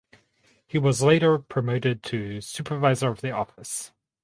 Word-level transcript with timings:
He 0.65 0.79
was 0.79 1.03
later 1.03 1.37
promoted 1.37 2.01
to 2.05 2.41
supervisor 2.41 3.09
of 3.09 3.21
the 3.21 3.29
office. 3.29 3.91